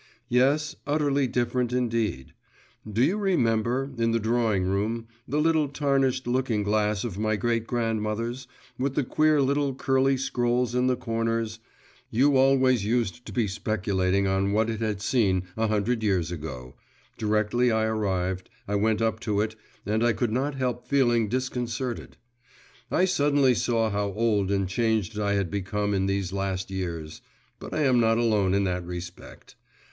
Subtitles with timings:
[0.29, 2.33] Yes, utterly different, indeed;
[2.91, 7.67] do you remember, in the drawing room, the little tarnished looking glass of my great
[7.67, 8.47] grandmother's,
[8.79, 11.59] with the queer little curly scrolls in the corners
[12.09, 16.73] you always used to be speculating on what it had seen a hundred years ago
[17.19, 19.55] directly I arrived, I went up to it,
[19.85, 22.17] and I could not help feeling disconcerted.
[22.89, 27.21] I suddenly saw how old and changed I had become in these last years.
[27.59, 29.55] But I am not alone in that respect.